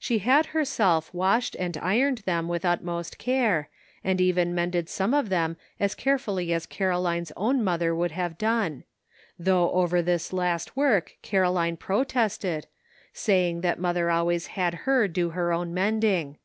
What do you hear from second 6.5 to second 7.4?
as Caroline's